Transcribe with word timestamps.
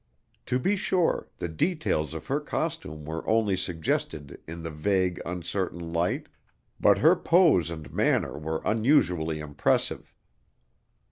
To 0.47 0.57
be 0.57 0.75
sure, 0.75 1.27
the 1.37 1.47
details 1.47 2.15
of 2.15 2.25
her 2.25 2.39
costume 2.39 3.05
were 3.05 3.23
only 3.29 3.55
suggested 3.55 4.41
in 4.47 4.63
the 4.63 4.71
vague, 4.71 5.21
uncertain 5.27 5.91
light, 5.93 6.25
but 6.79 6.97
her 6.97 7.15
pose 7.15 7.69
and 7.69 7.93
manner 7.93 8.35
were 8.39 8.63
unusually 8.65 9.37
impressive. 9.37 10.15